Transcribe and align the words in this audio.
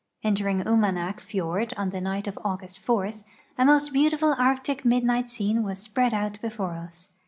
Entering 0.23 0.63
Umanak 0.63 1.19
fiord 1.19 1.75
on 1.77 1.91
the 1.91 2.01
night 2.01 2.25
of 2.25 2.39
August 2.43 2.79
4, 2.79 3.11
a 3.59 3.65
most 3.65 3.93
beautiful 3.93 4.33
Arctic 4.35 4.83
midnight 4.83 5.29
scene 5.29 5.61
was 5.61 5.77
spread 5.77 6.11
out 6.11 6.41
before 6.41 6.73
us. 6.73 7.11